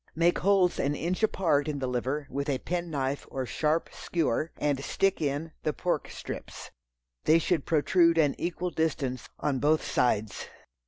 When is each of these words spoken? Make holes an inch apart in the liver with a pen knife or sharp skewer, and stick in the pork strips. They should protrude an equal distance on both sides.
Make 0.15 0.39
holes 0.39 0.79
an 0.79 0.95
inch 0.95 1.21
apart 1.21 1.67
in 1.67 1.77
the 1.77 1.85
liver 1.85 2.25
with 2.31 2.49
a 2.49 2.57
pen 2.57 2.89
knife 2.89 3.27
or 3.29 3.45
sharp 3.45 3.87
skewer, 3.93 4.49
and 4.57 4.83
stick 4.83 5.21
in 5.21 5.51
the 5.61 5.73
pork 5.73 6.09
strips. 6.09 6.71
They 7.25 7.37
should 7.37 7.67
protrude 7.67 8.17
an 8.17 8.33
equal 8.39 8.71
distance 8.71 9.29
on 9.39 9.59
both 9.59 9.83
sides. 9.85 10.47